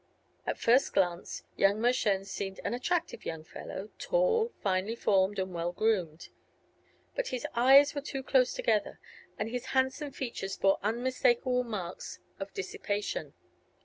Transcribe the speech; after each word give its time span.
At 0.47 0.57
first 0.57 0.95
glance 0.95 1.43
young 1.55 1.79
Mershone 1.79 2.25
seemed 2.25 2.59
an 2.63 2.73
attractive 2.73 3.23
young 3.23 3.43
fellow, 3.43 3.91
tall, 3.99 4.51
finely 4.63 4.95
formed 4.95 5.37
and 5.37 5.53
well 5.53 5.71
groomed. 5.71 6.29
But 7.13 7.27
his 7.27 7.45
eyes 7.53 7.93
were 7.93 8.01
too 8.01 8.23
close 8.23 8.51
together 8.55 8.99
and 9.37 9.47
his 9.47 9.65
handsome 9.77 10.11
features 10.11 10.57
bore 10.57 10.79
unmistakable 10.81 11.63
marks 11.63 12.17
of 12.39 12.51
dissipation. 12.51 13.35